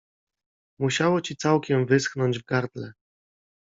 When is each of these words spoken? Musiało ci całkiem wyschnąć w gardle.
Musiało 0.79 1.21
ci 1.21 1.35
całkiem 1.35 1.85
wyschnąć 1.85 2.39
w 2.39 2.45
gardle. 2.45 2.93